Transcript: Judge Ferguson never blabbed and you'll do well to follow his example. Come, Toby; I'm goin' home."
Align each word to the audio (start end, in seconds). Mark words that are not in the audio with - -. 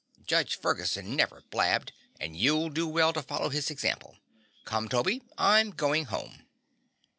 Judge 0.25 0.55
Ferguson 0.57 1.15
never 1.15 1.43
blabbed 1.51 1.91
and 2.19 2.35
you'll 2.35 2.69
do 2.71 2.87
well 2.87 3.13
to 3.13 3.21
follow 3.21 3.49
his 3.49 3.69
example. 3.69 4.17
Come, 4.65 4.89
Toby; 4.89 5.21
I'm 5.37 5.69
goin' 5.69 6.05
home." 6.05 6.47